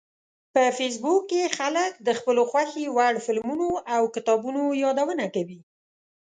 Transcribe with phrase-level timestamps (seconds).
[0.53, 5.59] په فېسبوک کې خلک د خپلو خوښې وړ فلمونو او کتابونو یادونه کوي